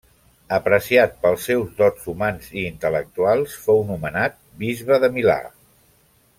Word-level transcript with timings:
Apreciat 0.55 1.11
pels 1.25 1.45
seus 1.49 1.75
dots 1.81 2.07
humans 2.13 2.49
i 2.61 2.65
intel·lectuals, 2.71 3.59
fou 3.67 3.85
nomenat 3.93 4.43
bisbe 4.65 5.03
de 5.05 5.15
Milà. 5.19 5.41